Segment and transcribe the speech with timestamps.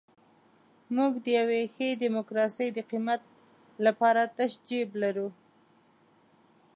[0.95, 3.21] موږ د یوې ښې ډیموکراسۍ د قیمت
[3.85, 5.29] لپاره تش جیب لرو.